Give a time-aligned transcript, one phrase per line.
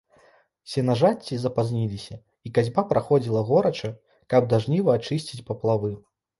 [0.71, 2.17] Сенажаці запазніліся,
[2.49, 3.95] і касьба праходзіла горача,
[4.35, 5.97] каб да жніва ачысціць паплавы.